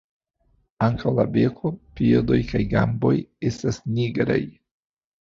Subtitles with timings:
[0.85, 3.15] Ankaŭ la beko, piedoj kaj gamboj
[3.55, 4.43] estas nigraj.